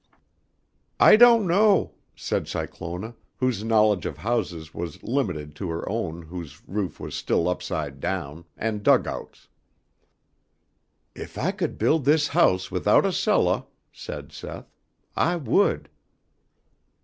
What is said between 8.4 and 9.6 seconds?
and dugouts.